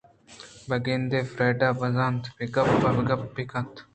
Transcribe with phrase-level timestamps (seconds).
[0.67, 3.73] بہ گندے فریڈا برانّز بہ گپیتءُ گپے بہ کنت